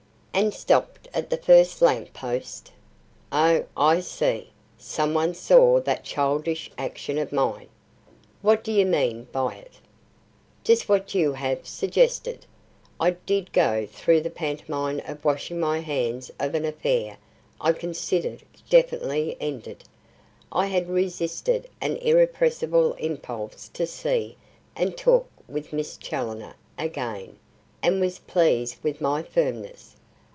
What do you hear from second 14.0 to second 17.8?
the pantomime of washing my hands of an affair I